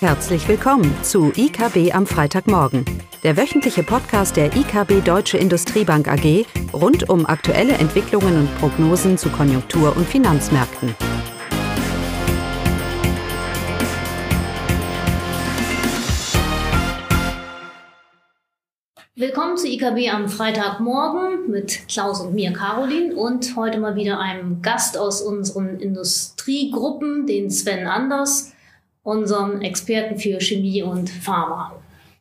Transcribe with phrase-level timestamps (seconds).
[0.00, 2.84] Herzlich willkommen zu IKB am Freitagmorgen,
[3.22, 9.30] der wöchentliche Podcast der IKB Deutsche Industriebank AG rund um aktuelle Entwicklungen und Prognosen zu
[9.30, 10.94] Konjunktur- und Finanzmärkten.
[19.14, 24.60] Willkommen zu IKB am Freitagmorgen mit Klaus und mir, Caroline, und heute mal wieder einem
[24.60, 28.52] Gast aus unseren Industriegruppen, den Sven Anders
[29.06, 31.72] unserem Experten für Chemie und Pharma.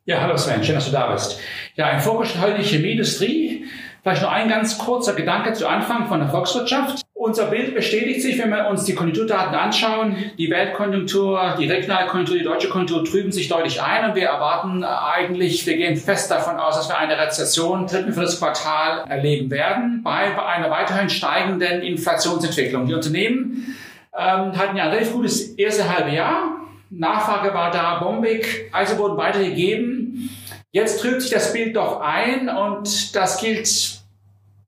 [0.06, 1.40] Ja, hallo Sven, schön, dass du da bist.
[1.76, 3.66] Ja, ein heute die Chemieindustrie.
[4.04, 7.02] Vielleicht noch ein ganz kurzer Gedanke zu Anfang von der Volkswirtschaft.
[7.16, 10.16] Unser Bild bestätigt sich, wenn wir uns die Konjunkturdaten anschauen.
[10.38, 15.66] Die Weltkonjunktur, die regionale die deutsche Konjunktur trüben sich deutlich ein und wir erwarten eigentlich,
[15.66, 20.04] wir gehen fest davon aus, dass wir eine Rezession dritten für das Quartal erleben werden
[20.04, 22.86] bei einer weiterhin steigenden Inflationsentwicklung.
[22.86, 23.76] Die Unternehmen
[24.16, 26.55] ähm, hatten ja ein relativ gutes erste halbe Jahr
[26.90, 30.30] Nachfrage war da bombig, also wurden weitergegeben.
[30.72, 34.02] Jetzt trübt sich das Bild doch ein und das gilt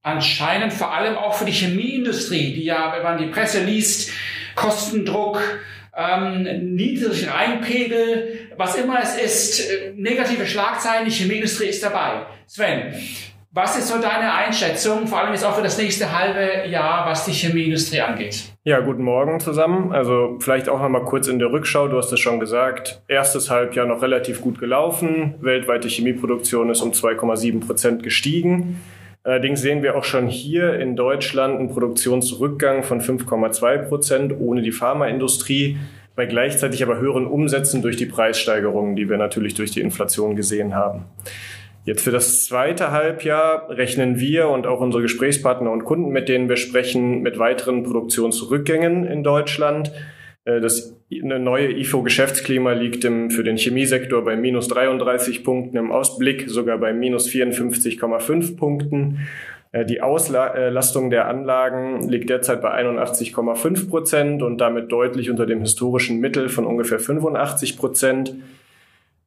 [0.02, 4.12] anscheinend vor allem auch für die Chemieindustrie, die ja, wenn man die Presse liest,
[4.56, 5.42] Kostendruck,
[5.96, 12.26] ähm, niedrig Reinpegel, was immer es ist, äh, negative Schlagzeilen, die Chemieindustrie ist dabei.
[12.46, 12.94] Sven,
[13.58, 17.26] was ist so deine Einschätzung, vor allem jetzt auch für das nächste halbe Jahr, was
[17.26, 18.44] die Chemieindustrie angeht?
[18.64, 19.92] Ja, guten Morgen zusammen.
[19.92, 21.88] Also vielleicht auch noch mal kurz in der Rückschau.
[21.88, 23.02] Du hast es schon gesagt.
[23.08, 25.34] Erstes Halbjahr noch relativ gut gelaufen.
[25.42, 28.80] Weltweite Chemieproduktion ist um 2,7 Prozent gestiegen.
[29.24, 34.72] Allerdings sehen wir auch schon hier in Deutschland einen Produktionsrückgang von 5,2 Prozent ohne die
[34.72, 35.80] Pharmaindustrie,
[36.16, 40.76] bei gleichzeitig aber höheren Umsätzen durch die Preissteigerungen, die wir natürlich durch die Inflation gesehen
[40.76, 41.06] haben.
[41.88, 46.50] Jetzt für das zweite Halbjahr rechnen wir und auch unsere Gesprächspartner und Kunden, mit denen
[46.50, 49.94] wir sprechen, mit weiteren Produktionsrückgängen in Deutschland.
[50.44, 56.50] Äh, das neue IFO-Geschäftsklima liegt im, für den Chemiesektor bei minus 33 Punkten, im Ausblick
[56.50, 59.26] sogar bei minus 54,5 Punkten.
[59.72, 65.62] Äh, die Auslastung der Anlagen liegt derzeit bei 81,5 Prozent und damit deutlich unter dem
[65.62, 68.36] historischen Mittel von ungefähr 85 Prozent.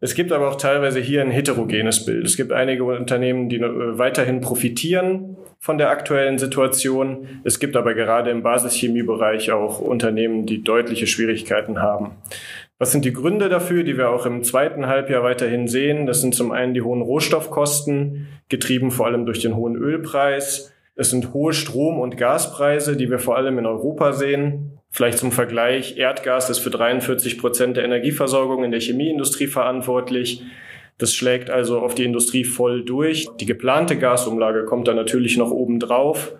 [0.03, 2.25] Es gibt aber auch teilweise hier ein heterogenes Bild.
[2.25, 7.29] Es gibt einige Unternehmen, die äh, weiterhin profitieren von der aktuellen Situation.
[7.45, 12.13] Es gibt aber gerade im Basischemiebereich auch Unternehmen, die deutliche Schwierigkeiten haben.
[12.79, 16.07] Was sind die Gründe dafür, die wir auch im zweiten Halbjahr weiterhin sehen?
[16.07, 20.73] Das sind zum einen die hohen Rohstoffkosten, getrieben vor allem durch den hohen Ölpreis.
[20.95, 24.80] Es sind hohe Strom- und Gaspreise, die wir vor allem in Europa sehen.
[24.91, 30.43] Vielleicht zum Vergleich, Erdgas ist für 43 Prozent der Energieversorgung in der Chemieindustrie verantwortlich.
[30.99, 33.27] Das schlägt also auf die Industrie voll durch.
[33.39, 36.35] Die geplante Gasumlage kommt da natürlich noch oben drauf.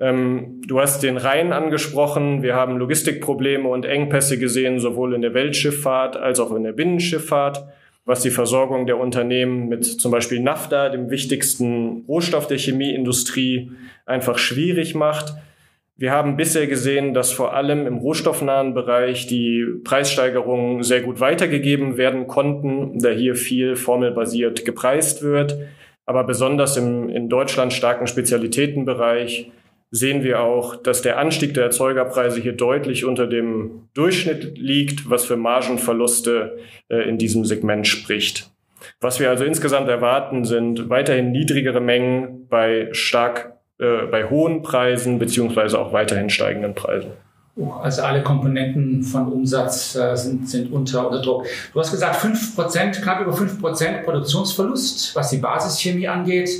[0.00, 2.42] Ähm, du hast den Rhein angesprochen.
[2.42, 7.64] Wir haben Logistikprobleme und Engpässe gesehen, sowohl in der Weltschifffahrt als auch in der Binnenschifffahrt,
[8.04, 13.72] was die Versorgung der Unternehmen mit zum Beispiel Nafta, dem wichtigsten Rohstoff der Chemieindustrie,
[14.04, 15.34] einfach schwierig macht.
[16.00, 21.96] Wir haben bisher gesehen, dass vor allem im rohstoffnahen Bereich die Preissteigerungen sehr gut weitergegeben
[21.96, 25.58] werden konnten, da hier viel formelbasiert gepreist wird.
[26.06, 29.50] Aber besonders im in Deutschland starken Spezialitätenbereich
[29.90, 35.24] sehen wir auch, dass der Anstieg der Erzeugerpreise hier deutlich unter dem Durchschnitt liegt, was
[35.24, 38.52] für Margenverluste äh, in diesem Segment spricht.
[39.00, 45.18] Was wir also insgesamt erwarten, sind weiterhin niedrigere Mengen bei stark äh, bei hohen Preisen
[45.18, 47.12] beziehungsweise auch weiterhin steigenden Preisen.
[47.82, 51.46] Also alle Komponenten von Umsatz äh, sind, sind unter, unter Druck.
[51.72, 56.50] Du hast gesagt, 5%, knapp über 5% Produktionsverlust, was die Basischemie angeht.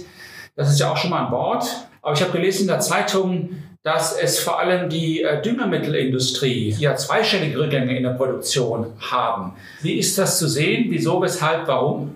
[0.57, 1.67] Das ist ja auch schon mal an Bord.
[2.03, 3.51] Aber ich habe gelesen in der Zeitung,
[3.83, 9.55] dass es vor allem die äh, Düngemittelindustrie ja zweistellige Rückgänge in der Produktion haben.
[9.83, 10.87] Wie ist das zu sehen?
[10.91, 12.15] Wieso, weshalb, warum?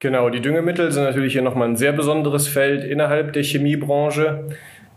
[0.00, 4.44] Genau, die Düngemittel sind natürlich hier nochmal ein sehr besonderes Feld innerhalb der Chemiebranche.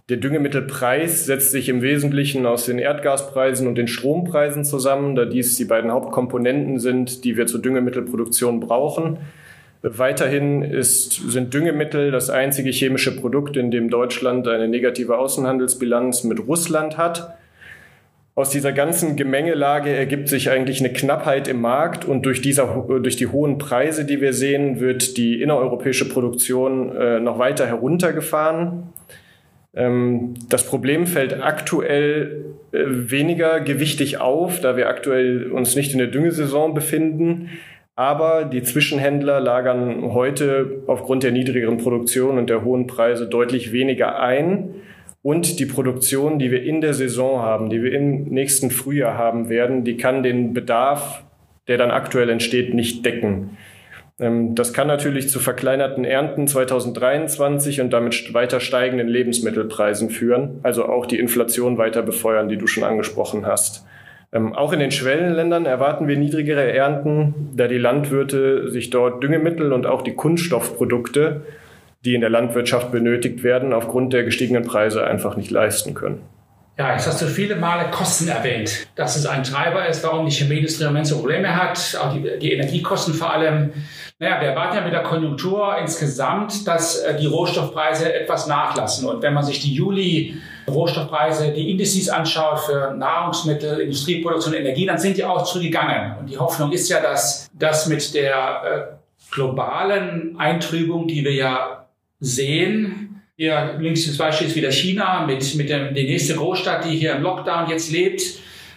[0.10, 5.56] Der Düngemittelpreis setzt sich im Wesentlichen aus den Erdgaspreisen und den Strompreisen zusammen, da dies
[5.58, 9.18] die beiden Hauptkomponenten sind, die wir zur Düngemittelproduktion brauchen.
[9.82, 16.48] Weiterhin ist, sind Düngemittel das einzige chemische Produkt, in dem Deutschland eine negative Außenhandelsbilanz mit
[16.48, 17.36] Russland hat.
[18.42, 23.16] Aus dieser ganzen Gemengelage ergibt sich eigentlich eine Knappheit im Markt und durch, dieser, durch
[23.16, 28.90] die hohen Preise, die wir sehen, wird die innereuropäische Produktion äh, noch weiter heruntergefahren.
[29.76, 36.00] Ähm, das Problem fällt aktuell äh, weniger gewichtig auf, da wir aktuell uns nicht in
[36.00, 37.52] der Düngesaison befinden.
[37.96, 44.20] Aber die Zwischenhändler lagern heute aufgrund der niedrigeren Produktion und der hohen Preise deutlich weniger
[44.20, 44.74] ein
[45.24, 49.50] und die Produktion, die wir in der Saison haben, die wir im nächsten Frühjahr haben
[49.50, 51.24] werden, die kann den Bedarf
[51.68, 53.58] der dann aktuell entsteht, nicht decken.
[54.20, 60.86] Ähm, das kann natürlich zu verkleinerten Ernten 2023 und damit weiter steigenden Lebensmittelpreisen führen, also
[60.86, 63.86] auch die Inflation weiter befeuern, die du schon angesprochen hast.
[64.34, 69.74] Ähm, auch in den Schwellenländern erwarten wir niedrigere Ernten, da die Landwirte sich dort Düngemittel
[69.74, 71.42] und auch die Kunststoffprodukte,
[72.06, 76.22] die in der Landwirtschaft benötigt werden, aufgrund der gestiegenen Preise einfach nicht leisten können.
[76.78, 80.32] Ja, jetzt hast du viele Male Kosten erwähnt, dass es ein Treiber ist, warum die
[80.32, 83.72] Chemieindustrie im Moment so Probleme hat, auch die, die Energiekosten vor allem.
[84.18, 89.08] Naja, wir erwarten ja mit der Konjunktur insgesamt, dass äh, die Rohstoffpreise etwas nachlassen.
[89.08, 94.98] Und wenn man sich die Juli Rohstoffpreise, die Indizes anschaut für Nahrungsmittel, Industrieproduktion, Energie, dann
[94.98, 96.20] sind die auch zurückgegangen.
[96.20, 98.62] Und die Hoffnung ist ja, dass das mit der
[98.92, 101.82] äh, globalen Eintrübung, die wir ja
[102.22, 106.96] sehen, hier links das Beispiel ist wieder China mit, mit dem, die nächste Großstadt, die
[106.96, 108.22] hier im Lockdown jetzt lebt.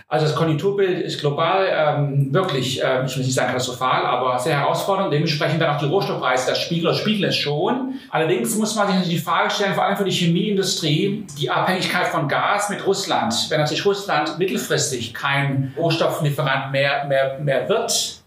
[0.08, 4.58] Also das Konjunkturbild ist global ähm, wirklich, äh, ich will nicht sagen katastrophal, aber sehr
[4.58, 5.12] herausfordernd.
[5.12, 7.94] Dementsprechend dann auch die Rohstoffpreise, das Spiegel oder spiegeln es schon.
[8.10, 12.06] Allerdings muss man sich natürlich die Frage stellen, vor allem für die Chemieindustrie, die Abhängigkeit
[12.06, 13.34] von Gas mit Russland.
[13.48, 18.23] Wenn natürlich Russland mittelfristig kein Rohstofflieferant mehr, mehr, mehr wird,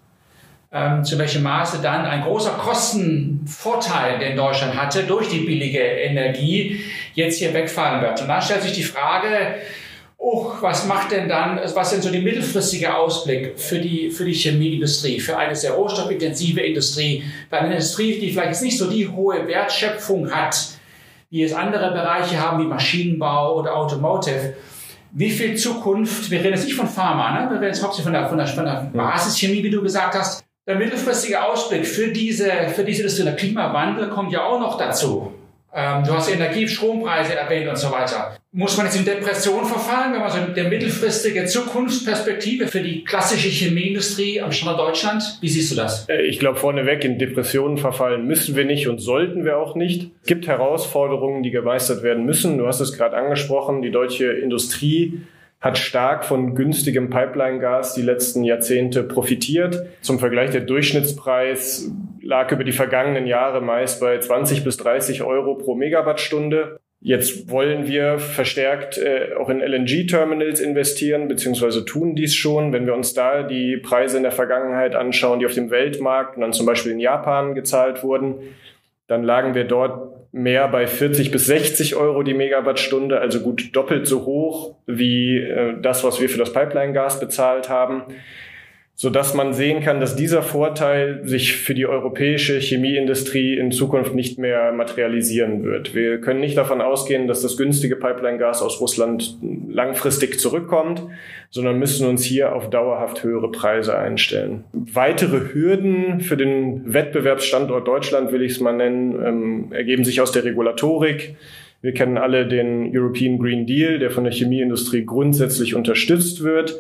[0.72, 6.82] ähm, zu welchem Maße dann ein großer Kostenvorteil, den Deutschland hatte durch die billige Energie,
[7.14, 8.22] jetzt hier wegfallen wird.
[8.22, 9.56] Und dann stellt sich die Frage,
[10.18, 14.34] oh, was macht denn dann, was denn so die mittelfristige Ausblick für die, für die
[14.34, 19.08] Chemieindustrie, für eine sehr rohstoffintensive Industrie, für eine Industrie, die vielleicht jetzt nicht so die
[19.08, 20.58] hohe Wertschöpfung hat,
[21.30, 24.56] wie es andere Bereiche haben, wie Maschinenbau oder Automotive.
[25.12, 27.50] Wie viel Zukunft, wir reden jetzt nicht von Pharma, ne?
[27.50, 30.47] wir reden jetzt hauptsächlich von der, von der, von der Basischemie, wie du gesagt hast,
[30.68, 35.34] der mittelfristige Ausblick für diese, für diese Industrie, der Klimawandel kommt ja auch noch dazu.
[35.74, 38.36] Ähm, du hast Energie, Strompreise erwähnt und so weiter.
[38.52, 43.50] Muss man jetzt in Depression verfallen, wenn man so der mittelfristige Zukunftsperspektive für die klassische
[43.50, 45.38] Chemieindustrie am Standort Deutschland?
[45.42, 46.10] Wie siehst du das?
[46.10, 50.10] Äh, ich glaube, vorneweg in Depressionen verfallen müssen wir nicht und sollten wir auch nicht.
[50.22, 52.58] Es gibt Herausforderungen, die gemeistert werden müssen.
[52.58, 55.22] Du hast es gerade angesprochen, die deutsche Industrie
[55.60, 59.88] hat stark von günstigem Pipeline-Gas die letzten Jahrzehnte profitiert.
[60.02, 65.56] Zum Vergleich, der Durchschnittspreis lag über die vergangenen Jahre meist bei 20 bis 30 Euro
[65.56, 66.80] pro Megawattstunde.
[67.00, 72.74] Jetzt wollen wir verstärkt äh, auch in LNG-Terminals investieren, beziehungsweise tun dies schon.
[72.74, 76.42] Wenn wir uns da die Preise in der Vergangenheit anschauen, die auf dem Weltmarkt und
[76.42, 78.36] dann zum Beispiel in Japan gezahlt wurden,
[79.08, 84.08] dann lagen wir dort mehr bei 40 bis 60 Euro die Megawattstunde, also gut doppelt
[84.08, 88.04] so hoch wie äh, das, was wir für das Pipeline-Gas bezahlt haben
[89.00, 94.16] so dass man sehen kann, dass dieser Vorteil sich für die europäische Chemieindustrie in Zukunft
[94.16, 95.94] nicht mehr materialisieren wird.
[95.94, 99.38] Wir können nicht davon ausgehen, dass das günstige Pipeline-Gas aus Russland
[99.70, 101.04] langfristig zurückkommt,
[101.52, 104.64] sondern müssen uns hier auf dauerhaft höhere Preise einstellen.
[104.74, 110.32] Weitere Hürden für den Wettbewerbsstandort Deutschland, will ich es mal nennen, ähm, ergeben sich aus
[110.32, 111.36] der Regulatorik.
[111.84, 116.80] Wir kennen alle den European Green Deal, der von der Chemieindustrie grundsätzlich unterstützt wird.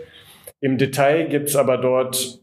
[0.59, 2.39] Im Detail gibt es aber dort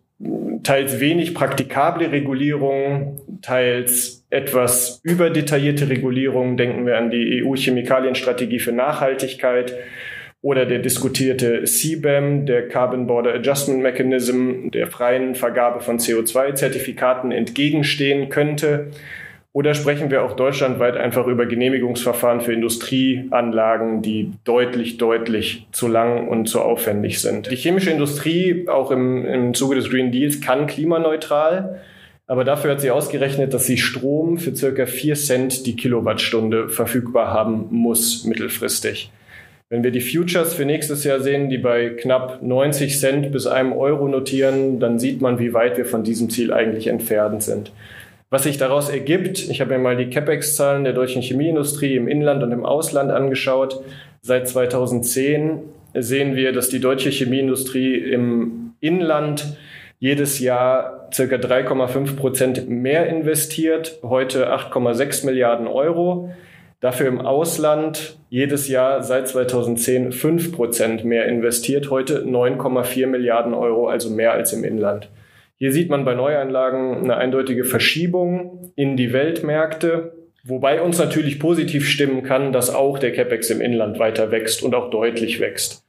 [0.62, 6.56] teils wenig praktikable Regulierungen, teils etwas überdetaillierte Regulierungen.
[6.56, 9.74] Denken wir an die EU-Chemikalienstrategie für Nachhaltigkeit
[10.40, 18.28] oder der diskutierte CBAM, der Carbon Border Adjustment Mechanism, der freien Vergabe von CO2-Zertifikaten entgegenstehen
[18.28, 18.90] könnte.
[19.56, 26.26] Oder sprechen wir auch deutschlandweit einfach über Genehmigungsverfahren für Industrieanlagen, die deutlich, deutlich zu lang
[26.26, 27.52] und zu aufwendig sind.
[27.52, 31.80] Die chemische Industrie, auch im, im Zuge des Green Deals, kann klimaneutral.
[32.26, 37.32] Aber dafür hat sie ausgerechnet, dass sie Strom für circa vier Cent die Kilowattstunde verfügbar
[37.32, 39.12] haben muss, mittelfristig.
[39.68, 43.72] Wenn wir die Futures für nächstes Jahr sehen, die bei knapp 90 Cent bis einem
[43.72, 47.70] Euro notieren, dann sieht man, wie weit wir von diesem Ziel eigentlich entfernt sind.
[48.30, 52.42] Was sich daraus ergibt, ich habe mir mal die CapEx-Zahlen der deutschen Chemieindustrie im Inland
[52.42, 53.82] und im Ausland angeschaut.
[54.22, 55.60] Seit 2010
[55.94, 59.56] sehen wir, dass die deutsche Chemieindustrie im Inland
[59.98, 66.30] jedes Jahr circa 3,5 Prozent mehr investiert, heute 8,6 Milliarden Euro.
[66.80, 73.88] Dafür im Ausland jedes Jahr seit 2010 5 Prozent mehr investiert, heute 9,4 Milliarden Euro,
[73.88, 75.08] also mehr als im Inland.
[75.56, 80.12] Hier sieht man bei Neuanlagen eine eindeutige Verschiebung in die Weltmärkte,
[80.44, 84.74] wobei uns natürlich positiv stimmen kann, dass auch der CapEx im Inland weiter wächst und
[84.74, 85.84] auch deutlich wächst.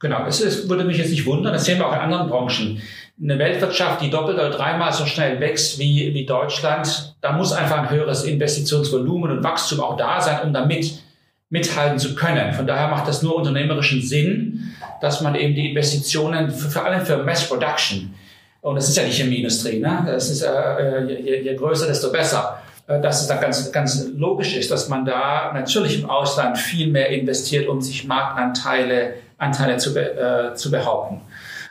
[0.00, 2.82] Genau, es ist, würde mich jetzt nicht wundern, das sehen wir auch in anderen Branchen.
[3.22, 7.78] Eine Weltwirtschaft, die doppelt oder dreimal so schnell wächst wie, wie Deutschland, da muss einfach
[7.78, 11.02] ein höheres Investitionsvolumen und Wachstum auch da sein, um damit
[11.48, 12.52] mithalten zu können.
[12.52, 17.06] Von daher macht das nur unternehmerischen Sinn, dass man eben die Investitionen, für, vor allem
[17.06, 18.12] für Mass Production,
[18.64, 19.78] Und es ist ja die Chemieindustrie.
[19.78, 20.04] Ne?
[20.06, 22.62] Das ist, äh, je, je größer, desto besser.
[22.86, 26.90] Äh, dass es dann ganz, ganz logisch ist, dass man da natürlich im Ausland viel
[26.90, 31.20] mehr investiert, um sich Marktanteile Anteile zu, äh, zu behaupten.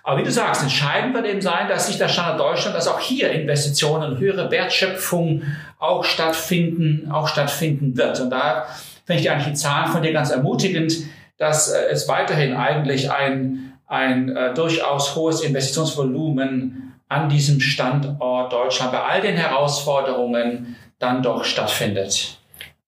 [0.03, 2.99] Aber wie du sagst, entscheidend wird eben sein, dass sich der Standard Deutschland, dass auch
[2.99, 5.43] hier Investitionen höhere Wertschöpfung
[5.79, 8.19] auch stattfinden, auch stattfinden wird.
[8.19, 8.65] Und da
[9.05, 10.93] finde ich eigentlich die Zahlen von dir ganz ermutigend,
[11.37, 18.91] dass äh, es weiterhin eigentlich ein, ein äh, durchaus hohes Investitionsvolumen an diesem Standort Deutschland
[18.91, 22.39] bei all den Herausforderungen dann doch stattfindet.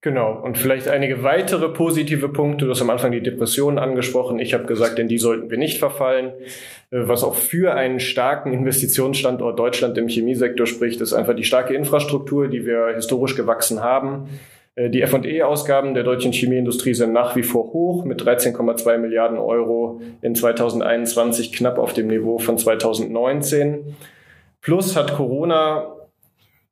[0.06, 0.34] Genau.
[0.34, 2.66] Und vielleicht einige weitere positive Punkte.
[2.66, 4.38] Du hast am Anfang die Depressionen angesprochen.
[4.38, 6.28] Ich habe gesagt, in die sollten wir nicht verfallen.
[6.92, 11.74] Äh, was auch für einen starken Investitionsstandort Deutschland im Chemiesektor spricht, ist einfach die starke
[11.74, 14.30] Infrastruktur, die wir historisch gewachsen haben.
[14.76, 20.02] Äh, die F&E-Ausgaben der deutschen Chemieindustrie sind nach wie vor hoch mit 13,2 Milliarden Euro
[20.22, 23.96] in 2021 knapp auf dem Niveau von 2019.
[24.62, 25.96] Plus hat Corona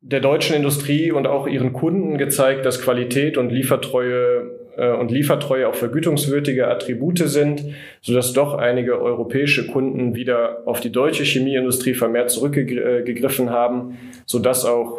[0.00, 5.74] der deutschen Industrie und auch ihren Kunden gezeigt, dass Qualität und Liefertreue und Liefertreue auch
[5.74, 7.64] vergütungswürdige Attribute sind,
[8.00, 14.98] sodass doch einige europäische Kunden wieder auf die deutsche Chemieindustrie vermehrt zurückgegriffen haben, sodass auch,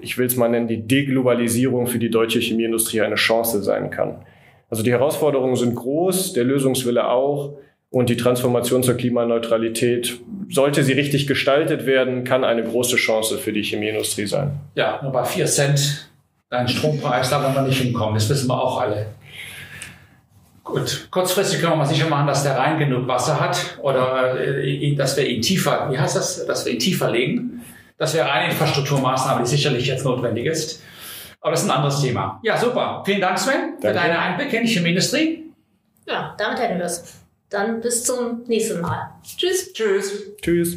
[0.00, 4.24] ich will es mal nennen, die Deglobalisierung für die deutsche Chemieindustrie eine Chance sein kann.
[4.70, 7.58] Also die Herausforderungen sind groß, der Lösungswille auch.
[7.90, 13.52] Und die Transformation zur Klimaneutralität, sollte sie richtig gestaltet werden, kann eine große Chance für
[13.52, 14.52] die Chemieindustrie sein.
[14.74, 16.10] Ja, nur bei vier Cent
[16.52, 18.14] dein Strompreis, da wollen wir nicht hinkommen.
[18.14, 19.06] Das wissen wir auch alle.
[20.62, 24.94] Gut, kurzfristig können wir mal sicher machen, dass der Rhein genug Wasser hat oder äh,
[24.94, 27.62] dass wir ihn tiefer, wie heißt das, dass wir ihn tiefer legen.
[27.98, 30.82] Das wäre eine Infrastrukturmaßnahme, die sicherlich jetzt notwendig ist.
[31.40, 32.38] Aber das ist ein anderes Thema.
[32.42, 33.02] Ja, super.
[33.04, 33.88] Vielen Dank, Sven, Danke.
[33.88, 35.44] für deine Einblicke in die Chemieindustrie.
[36.06, 37.14] Ja, damit hätten wir es.
[37.48, 39.10] Dann bis zum nächsten Mal.
[39.24, 39.72] Tschüss.
[39.72, 40.36] Tschüss.
[40.40, 40.76] Tschüss.